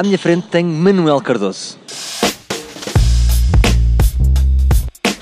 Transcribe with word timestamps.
À 0.00 0.02
minha 0.02 0.16
frente 0.16 0.46
tenho 0.46 0.66
Manuel 0.66 1.20
Cardoso. 1.20 1.76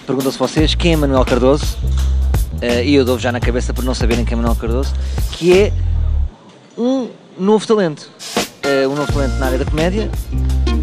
Perguntam-se 0.07 0.39
vocês 0.39 0.77
quem 0.77 0.93
é 0.93 0.97
Manuel 0.97 1.25
Cardoso, 1.25 1.77
uh, 2.63 2.85
e 2.85 2.95
eu 2.95 3.05
dou 3.05 3.19
já 3.19 3.33
na 3.33 3.41
cabeça 3.41 3.75
por 3.75 3.83
não 3.83 3.93
saberem 3.93 4.25
quem 4.25 4.35
é 4.35 4.37
Manuel 4.37 4.55
Cardoso, 4.55 4.95
que 5.33 5.53
é 5.53 5.73
um 6.79 7.09
novo 7.37 7.67
talento. 7.67 8.09
Uh, 8.65 8.89
um 8.89 8.95
novo 8.95 9.13
talento 9.13 9.37
na 9.41 9.47
área 9.47 9.59
da 9.59 9.65
comédia. 9.65 10.09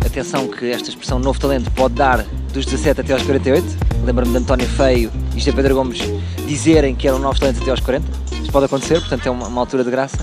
Atenção 0.06 0.50
que 0.50 0.72
esta 0.72 0.90
expressão 0.90 1.18
novo 1.18 1.40
talento 1.40 1.72
pode 1.72 1.94
dar 1.94 2.26
dos 2.52 2.66
17 2.66 3.00
até 3.00 3.14
aos 3.14 3.24
48. 3.24 3.66
Lembro-me 4.04 4.34
de 4.34 4.38
António 4.40 4.68
Feio 4.68 5.10
e 5.34 5.40
José 5.40 5.54
Pedro 5.54 5.74
Gomes 5.74 6.00
dizerem 6.46 6.94
que 6.96 7.08
eram 7.08 7.18
novos 7.18 7.40
talentos 7.40 7.62
até 7.62 7.72
aos 7.72 7.80
40. 7.80 8.06
Isto 8.34 8.52
pode 8.52 8.66
acontecer, 8.66 9.00
portanto 9.00 9.26
é 9.26 9.32
uma, 9.32 9.48
uma 9.48 9.62
altura 9.62 9.86
de 9.86 9.90
graça. 9.90 10.18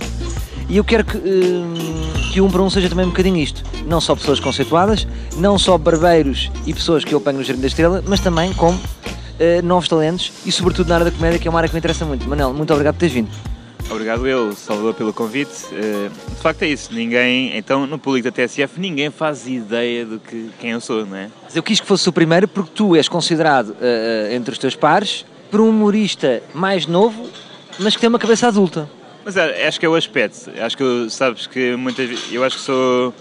E 0.69 0.77
eu 0.77 0.85
quero 0.85 1.07
que, 1.07 1.17
uh, 1.17 2.22
que 2.33 2.41
um 2.41 2.51
para 2.51 2.63
um 2.63 2.71
seja 2.71 2.89
também 2.89 3.05
um 3.05 3.11
bocadinho 3.11 3.37
isto. 3.37 3.63
Não 3.85 4.01
só 4.01 4.17
pessoas 4.17 4.41
conceituadas, 4.41 5.07
não 5.37 5.59
só 5.59 5.77
barbeiros 5.77 6.51
e 6.67 6.73
pessoas 6.73 7.05
que 7.05 7.13
eu 7.13 7.19
apanho 7.19 7.39
no 7.39 7.45
Jardim 7.45 7.61
da 7.61 7.67
Estrela, 7.67 8.03
mas 8.09 8.21
também 8.21 8.55
como 8.55 8.79
uh, 8.79 9.63
novos 9.63 9.87
talentos 9.87 10.33
e 10.47 10.51
sobretudo 10.51 10.89
na 10.89 10.95
área 10.95 11.05
da 11.05 11.11
comédia, 11.11 11.39
que 11.39 11.47
é 11.47 11.51
uma 11.51 11.59
área 11.59 11.69
que 11.69 11.75
me 11.75 11.79
interessa 11.79 12.07
muito. 12.07 12.27
Manel, 12.27 12.55
muito 12.55 12.73
obrigado 12.73 12.95
por 12.95 13.01
teres 13.01 13.15
vindo. 13.15 13.29
Obrigado 13.91 14.27
eu, 14.27 14.55
Salvador, 14.55 14.95
pelo 14.95 15.13
convite. 15.13 15.53
Uh, 15.73 16.09
de 16.35 16.41
facto 16.41 16.63
é 16.63 16.69
isso, 16.69 16.95
ninguém, 16.95 17.55
então 17.55 17.87
no 17.87 17.99
público 17.99 18.25
da 18.25 18.33
TSF, 18.33 18.81
ninguém 18.81 19.11
faz 19.11 19.47
ideia 19.47 20.07
de 20.07 20.19
que, 20.19 20.51
quem 20.59 20.71
eu 20.71 20.81
sou, 20.81 21.05
não 21.05 21.17
é? 21.19 21.29
Mas 21.45 21.55
eu 21.55 21.63
quis 21.63 21.81
que 21.81 21.87
fosse 21.87 22.09
o 22.09 22.13
primeiro 22.15 22.49
porque 22.49 22.71
tu 22.75 22.97
és 22.97 23.09
considerado, 23.09 23.77
entre 24.35 24.53
os 24.53 24.59
teus 24.59 24.75
pares, 24.75 25.27
por 25.51 25.61
um 25.61 25.69
humorista 25.69 26.43
mais 26.55 26.87
novo, 26.87 27.29
mas 27.79 27.95
que 27.95 28.01
tem 28.01 28.09
uma 28.09 28.19
cabeça 28.19 28.49
adulta. 28.49 28.89
Mas 29.25 29.37
é, 29.37 29.67
acho 29.67 29.79
que 29.79 29.87
é 29.87 29.89
o 29.89 29.95
aspecto. 29.95 30.51
Acho 30.61 30.77
que 30.77 31.07
sabes 31.11 31.47
que 31.47 31.77
muitas 31.77 32.09
vezes. 32.09 32.33
Eu 32.33 32.45
acho 32.45 32.57
que 32.57 32.63
sou. 32.63 33.15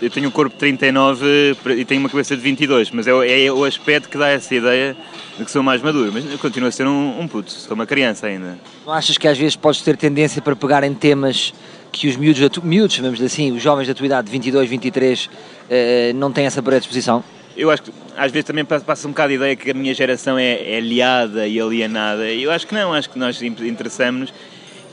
Eu 0.00 0.08
tenho 0.10 0.28
um 0.28 0.30
corpo 0.30 0.52
de 0.52 0.60
39 0.60 1.56
e 1.76 1.84
tenho 1.84 2.00
uma 2.00 2.08
cabeça 2.08 2.36
de 2.36 2.40
22, 2.40 2.92
mas 2.92 3.08
é, 3.08 3.46
é 3.46 3.52
o 3.52 3.64
aspecto 3.64 4.08
que 4.08 4.16
dá 4.16 4.28
essa 4.28 4.54
ideia 4.54 4.96
de 5.36 5.44
que 5.44 5.50
sou 5.50 5.60
mais 5.60 5.82
maduro. 5.82 6.12
Mas 6.12 6.24
eu 6.30 6.38
continuo 6.38 6.68
a 6.68 6.72
ser 6.72 6.86
um, 6.86 7.20
um 7.20 7.26
puto, 7.26 7.50
sou 7.50 7.74
uma 7.74 7.84
criança 7.84 8.28
ainda. 8.28 8.56
Não 8.86 8.92
achas 8.92 9.18
que 9.18 9.26
às 9.26 9.36
vezes 9.36 9.56
podes 9.56 9.82
ter 9.82 9.96
tendência 9.96 10.40
para 10.40 10.54
pegar 10.54 10.84
em 10.84 10.94
temas 10.94 11.52
que 11.90 12.06
os 12.06 12.16
miúdos, 12.16 12.62
miúdos 12.62 12.94
chamamos 12.94 13.20
assim, 13.20 13.50
os 13.50 13.60
jovens 13.60 13.88
da 13.88 13.94
tua 13.94 14.06
idade, 14.06 14.30
22, 14.30 14.68
23, 14.68 15.30
eh, 15.68 16.12
não 16.14 16.30
têm 16.30 16.46
essa 16.46 16.62
predisposição? 16.62 17.24
Eu 17.56 17.70
acho 17.70 17.82
que 17.82 17.92
às 18.16 18.30
vezes 18.30 18.46
também 18.46 18.64
passa 18.64 19.08
um 19.08 19.10
bocado 19.10 19.32
a 19.32 19.34
ideia 19.34 19.56
que 19.56 19.68
a 19.70 19.74
minha 19.74 19.92
geração 19.92 20.38
é, 20.38 20.74
é 20.74 20.76
aliada 20.76 21.48
e 21.48 21.60
alienada. 21.60 22.30
Eu 22.30 22.52
acho 22.52 22.68
que 22.68 22.74
não, 22.74 22.92
acho 22.92 23.10
que 23.10 23.18
nós 23.18 23.42
interessamos 23.42 24.32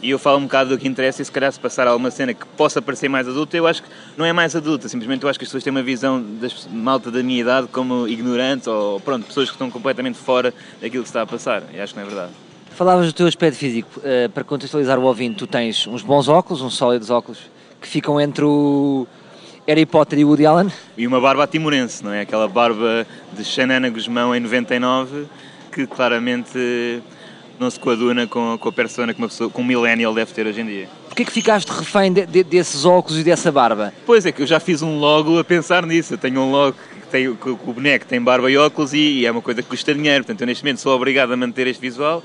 e 0.02 0.10
eu 0.10 0.20
falo 0.20 0.38
um 0.38 0.44
bocado 0.44 0.70
do 0.72 0.78
que 0.78 0.88
interessa 0.88 1.22
e 1.22 1.26
se 1.26 1.32
calhar 1.32 1.52
se 1.52 1.60
passar 1.60 1.88
alguma 1.88 2.12
cena 2.12 2.34
que 2.34 2.46
possa 2.58 2.82
parecer 2.82 3.10
mais 3.10 3.28
adulta, 3.28 3.58
eu 3.58 3.66
acho 3.68 3.84
que 3.84 3.90
não 4.18 4.26
é 4.26 4.34
mais 4.34 4.56
adulta, 4.56 4.88
simplesmente 4.88 5.24
eu 5.24 5.30
acho 5.30 5.40
que 5.40 5.44
as 5.44 5.50
pessoas 5.50 5.64
têm 5.64 5.72
uma 5.72 5.84
visão 5.84 6.24
malta 6.72 7.10
da 7.10 7.24
minha 7.24 7.42
idade 7.42 7.68
como 7.72 8.08
ignorante 8.08 8.70
ou 8.70 9.00
pronto, 9.00 9.26
pessoas 9.26 9.50
que 9.50 9.56
estão 9.56 9.70
completamente 9.70 10.18
fora 10.18 10.54
daquilo 10.82 11.04
que 11.04 11.10
está 11.10 11.22
a 11.22 11.26
passar, 11.26 11.64
e 11.74 11.80
acho 11.80 11.94
que 11.94 12.00
não 12.00 12.06
é 12.06 12.10
verdade. 12.10 12.32
Falavas 12.72 13.08
do 13.08 13.14
teu 13.14 13.26
aspecto 13.26 13.58
físico, 13.58 13.90
uh, 14.00 14.30
para 14.30 14.44
contextualizar 14.44 15.00
o 15.00 15.04
ouvinte, 15.04 15.38
tu 15.38 15.48
tens 15.48 15.88
uns 15.88 16.02
bons 16.02 16.28
óculos, 16.28 16.62
uns 16.62 16.76
sólidos 16.76 17.10
óculos, 17.10 17.40
que 17.82 17.88
ficam 17.88 18.20
entre 18.20 18.44
o 18.44 19.08
Harry 19.66 19.86
Potter 19.86 20.20
e 20.20 20.26
Woody 20.26 20.46
Allen. 20.46 20.72
E 20.98 21.08
uma 21.08 21.20
barba 21.20 21.48
timorense, 21.48 22.04
não 22.04 22.12
é? 22.12 22.22
Aquela 22.22 22.48
barba 22.48 23.08
de 23.34 23.44
Xanana 23.44 23.90
Guzmão 23.90 24.36
em 24.36 24.40
99, 24.40 25.26
que 25.72 25.88
claramente 25.88 27.02
não 27.60 27.70
se 27.70 27.80
coaduna 27.80 28.28
com, 28.28 28.58
com 28.58 28.70
a 28.70 28.72
persona 28.72 29.14
que 29.14 29.20
uma 29.20 29.28
pessoa, 29.28 29.50
com 29.50 29.62
um 29.62 29.66
millennial 29.66 30.14
deve 30.14 30.34
ter 30.34 30.46
hoje 30.46 30.62
em 30.62 30.66
dia. 30.66 30.90
Porquê 31.08 31.24
que 31.24 31.32
ficaste 31.32 31.70
refém 31.70 32.12
de, 32.12 32.26
de, 32.26 32.44
desses 32.44 32.86
óculos 32.86 33.20
e 33.20 33.24
dessa 33.24 33.52
barba? 33.52 33.94
Pois 34.06 34.26
é, 34.26 34.32
que 34.32 34.42
eu 34.42 34.48
já 34.48 34.60
fiz 34.60 34.82
um 34.82 35.00
logo 35.00 35.40
a 35.40 35.44
pensar 35.44 35.86
nisso. 35.86 36.14
Eu 36.14 36.18
tenho 36.18 36.42
um 36.42 36.52
logo 36.52 36.74
que, 36.74 37.08
tem, 37.10 37.34
que 37.36 37.50
o 37.50 37.56
boneco 37.74 38.06
tem 38.06 38.22
barba 38.22 38.52
e 38.52 38.58
óculos 38.58 38.94
e, 38.94 38.98
e, 38.98 39.26
é 39.26 39.32
uma 39.32 39.42
coisa 39.42 39.64
que 39.64 39.70
custa 39.70 39.94
dinheiro. 39.94 40.26
Portanto, 40.26 40.42
eu 40.42 40.48
neste 40.48 40.64
momento 40.64 40.80
sou 40.80 40.94
obrigado 40.94 41.32
a 41.32 41.38
manter 41.38 41.68
este 41.68 41.82
visual 41.82 42.24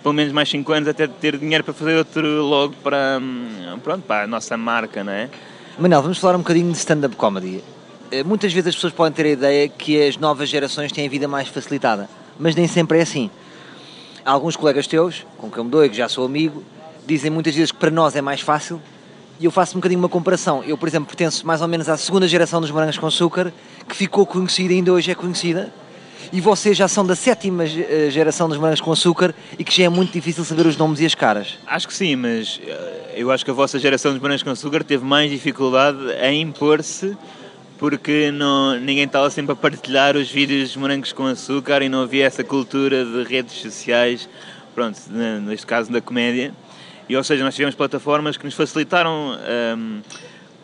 pelo 0.00 0.14
menos 0.14 0.32
mais 0.32 0.48
5 0.48 0.72
anos 0.72 0.88
até 0.88 1.08
ter 1.08 1.36
dinheiro 1.36 1.64
para 1.64 1.74
fazer 1.74 1.96
outro 1.96 2.22
logo 2.42 2.72
para, 2.84 3.18
hum, 3.20 3.78
pronto, 3.82 4.02
para 4.06 4.24
a 4.24 4.26
nossa 4.28 4.56
marca, 4.56 5.02
não 5.02 5.12
é? 5.12 5.28
Manel, 5.76 6.00
vamos 6.00 6.18
falar 6.18 6.36
um 6.36 6.38
bocadinho 6.38 6.70
de 6.70 6.78
stand-up 6.78 7.16
comedy. 7.16 7.64
Eh, 8.12 8.22
muitas 8.22 8.52
vezes 8.52 8.68
as 8.68 8.74
pessoas 8.76 8.92
podem 8.92 9.12
ter 9.12 9.26
a 9.26 9.30
ideia 9.30 9.68
que 9.68 10.00
as 10.00 10.16
novas 10.16 10.48
gerações 10.48 10.92
têm 10.92 11.06
a 11.06 11.10
vida 11.10 11.26
mais 11.26 11.48
facilitada, 11.48 12.08
mas 12.38 12.54
nem 12.54 12.68
sempre 12.68 12.98
é 12.98 13.02
assim 13.02 13.28
alguns 14.28 14.56
colegas 14.56 14.86
teus, 14.86 15.26
com 15.38 15.50
quem 15.50 15.58
eu 15.58 15.64
me 15.64 15.70
dou 15.70 15.84
e 15.84 15.88
que 15.88 15.96
já 15.96 16.08
sou 16.08 16.24
amigo, 16.24 16.62
dizem 17.06 17.30
muitas 17.30 17.54
vezes 17.54 17.72
que 17.72 17.78
para 17.78 17.90
nós 17.90 18.14
é 18.14 18.20
mais 18.20 18.42
fácil 18.42 18.80
e 19.40 19.44
eu 19.46 19.50
faço 19.50 19.74
um 19.74 19.80
bocadinho 19.80 19.98
uma 19.98 20.08
comparação. 20.08 20.62
Eu, 20.64 20.76
por 20.76 20.86
exemplo, 20.86 21.06
pertenço 21.06 21.46
mais 21.46 21.62
ou 21.62 21.68
menos 21.68 21.88
à 21.88 21.96
segunda 21.96 22.28
geração 22.28 22.60
dos 22.60 22.70
morangos 22.70 22.98
com 22.98 23.06
açúcar, 23.06 23.52
que 23.88 23.96
ficou 23.96 24.26
conhecida 24.26 24.74
ainda 24.74 24.92
hoje 24.92 25.10
é 25.10 25.14
conhecida, 25.14 25.72
e 26.30 26.40
vocês 26.40 26.76
já 26.76 26.86
são 26.88 27.06
da 27.06 27.16
sétima 27.16 27.64
eh, 27.64 28.08
geração 28.10 28.48
dos 28.48 28.58
morangos 28.58 28.82
com 28.82 28.92
açúcar 28.92 29.34
e 29.58 29.64
que 29.64 29.74
já 29.74 29.84
é 29.84 29.88
muito 29.88 30.12
difícil 30.12 30.44
saber 30.44 30.66
os 30.66 30.76
nomes 30.76 31.00
e 31.00 31.06
as 31.06 31.14
caras. 31.14 31.58
Acho 31.66 31.88
que 31.88 31.94
sim, 31.94 32.14
mas 32.16 32.60
eh, 32.66 33.14
eu 33.16 33.30
acho 33.30 33.44
que 33.44 33.50
a 33.50 33.54
vossa 33.54 33.78
geração 33.78 34.12
dos 34.12 34.20
morangos 34.20 34.42
com 34.42 34.50
açúcar 34.50 34.84
teve 34.84 35.04
mais 35.04 35.30
dificuldade 35.30 35.98
em 36.20 36.42
impor-se 36.42 37.16
porque 37.78 38.30
não, 38.32 38.78
ninguém 38.78 39.04
estava 39.04 39.30
sempre 39.30 39.52
a 39.52 39.56
partilhar 39.56 40.16
os 40.16 40.30
vídeos 40.30 40.72
de 40.72 40.78
morangos 40.78 41.12
com 41.12 41.26
açúcar 41.26 41.80
e 41.82 41.88
não 41.88 42.02
havia 42.02 42.26
essa 42.26 42.42
cultura 42.42 43.04
de 43.04 43.22
redes 43.22 43.54
sociais, 43.54 44.28
pronto, 44.74 44.98
neste 45.42 45.66
caso 45.66 45.90
da 45.90 46.00
comédia. 46.00 46.52
E, 47.08 47.16
ou 47.16 47.24
seja, 47.24 47.42
nós 47.42 47.54
tivemos 47.54 47.74
plataformas 47.74 48.36
que 48.36 48.44
nos 48.44 48.54
facilitaram 48.54 49.38
um, 49.76 50.00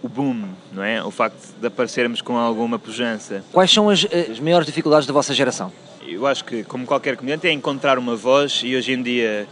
o 0.03 0.09
boom, 0.09 0.45
não 0.73 0.83
é? 0.83 1.03
O 1.03 1.11
facto 1.11 1.55
de 1.59 1.67
aparecermos 1.67 2.21
com 2.21 2.37
alguma 2.37 2.79
pujança. 2.79 3.43
Quais 3.51 3.71
são 3.71 3.89
as, 3.89 4.05
as 4.31 4.39
maiores 4.41 4.67
dificuldades 4.67 5.07
da 5.07 5.13
vossa 5.15 5.33
geração? 5.33 5.73
Eu 6.07 6.27
acho 6.27 6.45
que, 6.45 6.63
como 6.65 6.85
qualquer 6.85 7.17
comediante, 7.17 7.47
é 7.47 7.53
encontrar 7.53 7.99
uma 7.99 8.15
voz 8.15 8.61
e 8.63 8.77
hoje 8.77 8.93
em 8.93 9.03
dia 9.03 9.47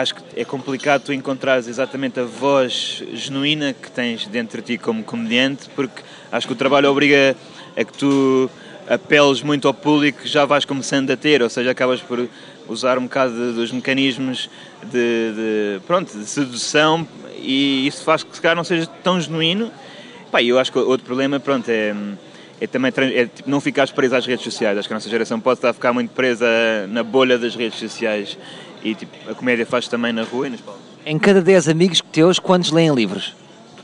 acho 0.00 0.14
que 0.14 0.22
é 0.40 0.44
complicado 0.44 1.02
tu 1.06 1.12
encontrares 1.12 1.66
exatamente 1.66 2.20
a 2.20 2.24
voz 2.24 3.02
genuína 3.12 3.72
que 3.72 3.90
tens 3.90 4.28
dentro 4.28 4.62
de 4.62 4.76
ti 4.76 4.78
como 4.78 5.02
comediante, 5.02 5.68
porque 5.74 6.02
acho 6.30 6.46
que 6.46 6.52
o 6.52 6.56
trabalho 6.56 6.88
obriga 6.88 7.34
a 7.76 7.84
que 7.84 7.92
tu 7.92 8.48
apeles 8.88 9.42
muito 9.42 9.66
ao 9.66 9.74
público 9.74 10.22
que 10.22 10.28
já 10.28 10.44
vais 10.44 10.64
começando 10.64 11.10
a 11.10 11.16
ter, 11.16 11.42
ou 11.42 11.50
seja, 11.50 11.72
acabas 11.72 12.00
por 12.00 12.28
usar 12.68 12.96
um 12.96 13.02
bocado 13.02 13.52
dos 13.54 13.72
mecanismos 13.72 14.48
de, 14.84 15.32
de 15.32 15.80
pronto, 15.84 16.16
de 16.16 16.26
sedução 16.26 17.06
e 17.36 17.86
isso 17.86 18.04
faz 18.04 18.22
que 18.22 18.34
se 18.36 18.40
calhar 18.40 18.56
não 18.56 18.64
seja 18.64 18.86
tão 19.02 19.20
genuíno. 19.20 19.70
Pá, 20.30 20.40
eu 20.42 20.60
acho 20.60 20.70
que 20.70 20.78
outro 20.78 21.04
problema, 21.04 21.40
pronto, 21.40 21.68
é, 21.68 21.92
é 22.60 22.66
também 22.68 22.92
é, 22.96 23.26
tipo, 23.26 23.50
não 23.50 23.60
ficares 23.60 23.90
preso 23.90 24.14
às 24.14 24.24
redes 24.24 24.44
sociais. 24.44 24.78
Acho 24.78 24.86
que 24.86 24.94
a 24.94 24.96
nossa 24.96 25.08
geração 25.08 25.40
pode 25.40 25.58
estar 25.58 25.70
a 25.70 25.72
ficar 25.72 25.92
muito 25.92 26.10
presa 26.10 26.46
na 26.88 27.02
bolha 27.02 27.36
das 27.36 27.56
redes 27.56 27.80
sociais 27.80 28.38
e 28.82 28.94
tipo, 28.94 29.30
a 29.30 29.34
comédia 29.34 29.66
faz 29.66 29.88
também 29.88 30.12
na 30.12 30.22
rua 30.22 30.46
e 30.46 30.50
nas 30.50 30.60
palmas. 30.60 30.82
Em 31.04 31.18
cada 31.18 31.40
10 31.40 31.68
amigos 31.68 32.00
teus, 32.12 32.38
quantos 32.38 32.70
leem 32.70 32.94
livros? 32.94 33.34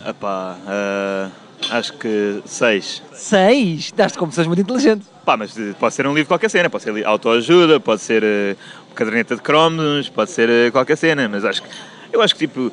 Epá, 0.07 0.57
uh, 0.61 1.31
acho 1.71 1.95
que 1.95 2.43
6. 2.45 3.03
6? 3.13 3.93
Daste 3.93 4.19
como 4.19 4.31
pessoas 4.31 4.47
muito 4.47 4.61
inteligentes. 4.61 5.09
Pá, 5.25 5.37
mas 5.37 5.55
pode 5.79 5.95
ser 5.95 6.07
um 6.07 6.15
livro 6.15 6.29
qualquer 6.29 6.51
cena, 6.51 6.69
pode 6.69 6.85
ser 6.85 7.05
autoajuda, 7.07 7.81
pode 7.81 8.03
ser 8.03 8.23
uh, 8.23 8.57
caderneta 8.95 9.35
de 9.35 9.43
cromos, 9.43 10.09
pode 10.09 10.31
ser 10.31 10.49
uh, 10.49 10.73
qualquer 10.73 10.97
cena, 10.97 11.29
mas 11.29 11.45
acho 11.45 11.63
que, 11.63 11.69
eu 12.13 12.21
acho 12.21 12.35
que 12.35 12.47
tipo, 12.47 12.71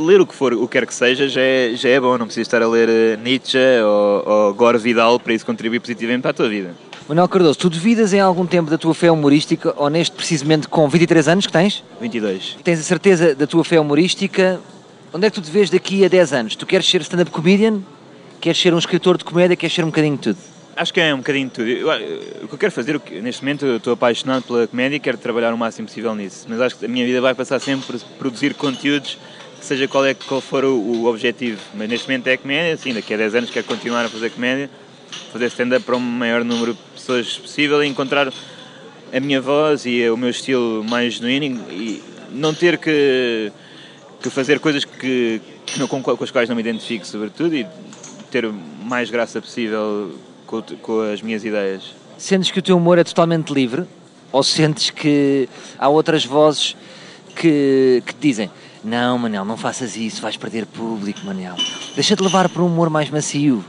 ler 0.00 0.20
o 0.20 0.26
que 0.26 0.34
for, 0.34 0.54
o 0.54 0.66
que 0.66 0.78
quer 0.78 0.86
que 0.86 0.94
seja, 0.94 1.28
já 1.28 1.40
é, 1.42 1.72
já 1.74 1.90
é 1.90 2.00
bom, 2.00 2.16
não 2.16 2.26
precisa 2.26 2.42
estar 2.42 2.62
a 2.62 2.68
ler 2.68 3.18
Nietzsche 3.18 3.58
ou, 3.84 4.26
ou 4.26 4.54
Gore 4.54 4.78
Vidal 4.78 5.20
para 5.20 5.34
isso 5.34 5.44
contribuir 5.44 5.80
positivamente 5.80 6.22
para 6.22 6.30
a 6.30 6.34
tua 6.34 6.48
vida. 6.48 6.74
Manuel 7.06 7.28
Cardoso, 7.28 7.58
tu 7.58 7.68
duvidas 7.68 8.14
em 8.14 8.20
algum 8.20 8.46
tempo 8.46 8.70
da 8.70 8.78
tua 8.78 8.94
fé 8.94 9.10
humorística 9.10 9.74
ou 9.76 9.90
neste 9.90 10.16
precisamente 10.16 10.66
com 10.66 10.88
23 10.88 11.28
anos 11.28 11.46
que 11.46 11.52
tens? 11.52 11.84
22. 12.00 12.56
Tens 12.64 12.80
a 12.80 12.82
certeza 12.82 13.34
da 13.34 13.46
tua 13.46 13.62
fé 13.62 13.78
humorística? 13.78 14.58
Onde 15.12 15.26
é 15.26 15.30
que 15.30 15.34
tu 15.34 15.42
te 15.42 15.50
vês 15.50 15.68
daqui 15.68 16.02
a 16.02 16.08
10 16.08 16.32
anos? 16.32 16.56
Tu 16.56 16.64
queres 16.64 16.88
ser 16.88 17.02
stand-up 17.02 17.30
comedian? 17.30 17.82
Queres 18.40 18.58
ser 18.58 18.72
um 18.72 18.78
escritor 18.78 19.18
de 19.18 19.24
comédia? 19.24 19.54
Queres 19.54 19.74
ser 19.74 19.82
um 19.82 19.88
bocadinho 19.88 20.16
de 20.16 20.22
tudo? 20.22 20.38
Acho 20.74 20.94
que 20.94 21.00
é 21.00 21.14
um 21.14 21.18
bocadinho 21.18 21.48
de 21.48 21.52
tudo. 21.52 21.68
Eu, 21.68 21.88
o 22.44 22.48
que 22.48 22.54
eu 22.54 22.58
quero 22.58 22.72
fazer, 22.72 22.98
neste 23.22 23.42
momento 23.42 23.66
eu 23.66 23.76
estou 23.76 23.92
apaixonado 23.92 24.42
pela 24.44 24.66
comédia 24.66 24.96
e 24.96 25.00
quero 25.00 25.18
trabalhar 25.18 25.52
o 25.52 25.58
máximo 25.58 25.86
possível 25.86 26.14
nisso. 26.14 26.46
Mas 26.48 26.58
acho 26.58 26.76
que 26.76 26.86
a 26.86 26.88
minha 26.88 27.04
vida 27.04 27.20
vai 27.20 27.34
passar 27.34 27.60
sempre 27.60 27.86
por 27.86 28.00
produzir 28.18 28.54
conteúdos, 28.54 29.18
seja 29.60 29.86
qual, 29.86 30.06
é, 30.06 30.14
qual 30.14 30.40
for 30.40 30.64
o, 30.64 30.74
o 30.74 31.04
objetivo. 31.04 31.60
Mas 31.74 31.86
neste 31.86 32.08
momento 32.08 32.28
é 32.28 32.38
comédia, 32.38 32.78
sim, 32.78 32.94
daqui 32.94 33.12
a 33.12 33.18
10 33.18 33.34
anos 33.34 33.50
quero 33.50 33.66
continuar 33.66 34.06
a 34.06 34.08
fazer 34.08 34.30
comédia 34.30 34.70
fazer 35.32 35.46
stand-up 35.46 35.84
para 35.84 35.96
um 35.96 36.00
maior 36.00 36.44
número 36.44 36.74
de 36.74 36.80
pessoas 36.94 37.38
possível 37.38 37.82
e 37.82 37.86
encontrar 37.86 38.32
a 39.12 39.20
minha 39.20 39.40
voz 39.40 39.86
e 39.86 40.08
o 40.08 40.16
meu 40.16 40.30
estilo 40.30 40.82
mais 40.84 41.14
genuíno 41.14 41.64
e 41.70 42.02
não 42.30 42.52
ter 42.52 42.78
que, 42.78 43.52
que 44.20 44.28
fazer 44.28 44.58
coisas 44.58 44.84
que, 44.84 45.40
que 45.64 45.78
não, 45.78 45.86
com 45.86 46.24
as 46.24 46.30
quais 46.30 46.48
não 46.48 46.56
me 46.56 46.62
identifico, 46.62 47.06
sobretudo, 47.06 47.54
e 47.54 47.66
ter 48.30 48.50
mais 48.82 49.10
graça 49.10 49.40
possível 49.40 50.18
com, 50.46 50.60
com 50.82 51.00
as 51.00 51.22
minhas 51.22 51.44
ideias. 51.44 51.94
Sentes 52.18 52.50
que 52.50 52.58
o 52.58 52.62
teu 52.62 52.76
humor 52.76 52.98
é 52.98 53.04
totalmente 53.04 53.52
livre? 53.52 53.84
Ou 54.32 54.42
sentes 54.42 54.90
que 54.90 55.48
há 55.78 55.88
outras 55.88 56.24
vozes 56.24 56.76
que, 57.36 58.02
que 58.04 58.14
te 58.14 58.20
dizem 58.20 58.50
Não, 58.82 59.16
Manel, 59.16 59.44
não 59.44 59.56
faças 59.56 59.96
isso, 59.96 60.20
vais 60.20 60.36
perder 60.36 60.66
público, 60.66 61.20
Manel. 61.24 61.54
Deixa-te 61.94 62.22
levar 62.22 62.48
para 62.48 62.62
um 62.62 62.66
humor 62.66 62.90
mais 62.90 63.08
macio. 63.10 63.64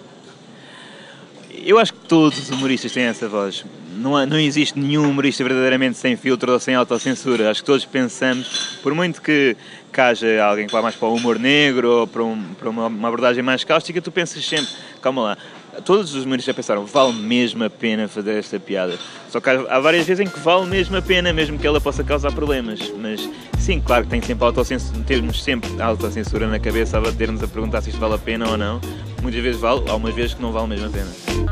Eu 1.65 1.79
acho 1.79 1.93
que 1.93 1.99
todos 2.01 2.37
os 2.37 2.51
humoristas 2.51 2.91
têm 2.91 3.05
essa 3.05 3.27
voz. 3.27 3.65
Não, 3.97 4.23
não 4.27 4.37
existe 4.37 4.77
nenhum 4.77 5.09
humorista 5.09 5.43
verdadeiramente 5.43 5.97
sem 5.97 6.15
filtro 6.15 6.51
ou 6.51 6.59
sem 6.59 6.75
autocensura. 6.75 7.49
Acho 7.49 7.61
que 7.61 7.65
todos 7.65 7.83
pensamos, 7.85 8.77
por 8.83 8.93
muito 8.93 9.19
que, 9.19 9.57
que 9.91 9.99
haja 9.99 10.43
alguém 10.43 10.67
que 10.67 10.71
vá 10.71 10.83
mais 10.83 10.93
para 10.93 11.07
o 11.07 11.15
humor 11.15 11.39
negro 11.39 11.89
ou 11.89 12.07
para, 12.07 12.23
um, 12.23 12.39
para 12.53 12.69
uma, 12.69 12.85
uma 12.85 13.07
abordagem 13.07 13.41
mais 13.41 13.63
cáustica, 13.63 13.99
tu 13.99 14.11
pensas 14.11 14.45
sempre, 14.45 14.67
calma 15.01 15.23
lá, 15.23 15.37
todos 15.83 16.13
os 16.13 16.23
humoristas 16.23 16.45
já 16.45 16.53
pensaram, 16.53 16.85
vale 16.85 17.13
mesmo 17.13 17.63
a 17.63 17.69
pena 17.69 18.07
fazer 18.07 18.37
esta 18.37 18.59
piada. 18.59 18.97
Só 19.29 19.39
que 19.39 19.49
há, 19.49 19.79
várias 19.79 20.05
vezes 20.05 20.25
em 20.25 20.29
que 20.29 20.39
vale 20.39 20.67
mesmo 20.67 20.95
a 20.95 21.01
pena, 21.01 21.33
mesmo 21.33 21.57
que 21.57 21.65
ela 21.65 21.81
possa 21.81 22.03
causar 22.03 22.31
problemas. 22.31 22.79
Mas 23.01 23.27
sim, 23.57 23.81
claro 23.81 24.03
que 24.03 24.11
tem 24.11 24.21
sempre 24.21 24.45
autocensura, 24.45 25.03
termos 25.03 25.43
sempre 25.43 25.81
autocensura 25.81 26.47
na 26.47 26.59
cabeça 26.59 26.99
a 26.99 27.01
bater-nos 27.01 27.41
a 27.41 27.47
perguntar 27.47 27.81
se 27.81 27.89
isto 27.89 27.99
vale 27.99 28.13
a 28.13 28.19
pena 28.19 28.47
ou 28.49 28.55
não. 28.55 28.79
Muitas 29.21 29.41
vezes 29.41 29.59
vale, 29.59 29.83
há 29.89 29.95
umas 29.95 30.13
vezes 30.13 30.35
que 30.35 30.41
não 30.41 30.51
vale 30.51 30.67
mesmo 30.67 30.85
a 30.85 30.89
pena. 30.89 31.44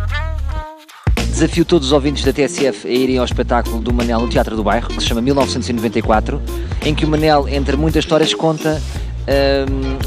Desafio 1.34 1.66
todos 1.66 1.88
os 1.88 1.92
ouvintes 1.92 2.24
da 2.24 2.32
TSF 2.32 2.88
a 2.88 2.92
irem 2.92 3.18
ao 3.18 3.26
espetáculo 3.26 3.82
do 3.82 3.92
Manel 3.92 4.20
no 4.20 4.30
Teatro 4.30 4.56
do 4.56 4.64
Bairro, 4.64 4.90
que 4.90 5.02
se 5.02 5.08
chama 5.08 5.20
1994, 5.20 6.40
em 6.86 6.94
que 6.94 7.06
o 7.06 7.08
Manel, 7.08 7.50
entre 7.50 7.76
muitas 7.76 8.06
histórias, 8.06 8.36
conta 8.36 8.80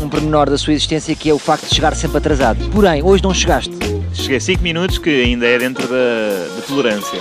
um, 0.01 0.05
um 0.05 0.09
pormenor 0.09 0.49
da 0.49 0.57
sua 0.57 0.73
existência 0.73 1.17
que 1.17 1.29
é 1.29 1.35
o 1.35 1.39
facto 1.39 1.69
de 1.69 1.75
chegar 1.75 1.97
sempre 1.97 2.19
atrasado. 2.19 2.65
Porém, 2.71 3.03
hoje 3.03 3.25
não 3.25 3.35
chegaste. 3.35 3.73
Cheguei 4.15 4.39
5 4.39 4.63
minutos, 4.63 4.99
que 4.99 5.11
ainda 5.25 5.45
é 5.47 5.59
dentro 5.59 5.89
da, 5.89 6.55
da 6.55 6.63
tolerância. 6.63 7.19